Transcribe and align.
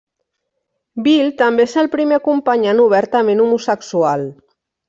Bill 1.07 1.29
també 1.43 1.67
és 1.69 1.77
el 1.83 1.91
primer 1.97 2.19
acompanyant 2.21 2.83
obertament 2.89 3.45
homosexual. 3.47 4.29